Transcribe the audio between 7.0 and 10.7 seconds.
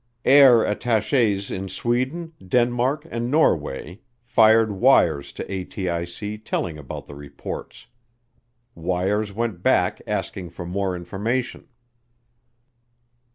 the reports. Wires went back asking for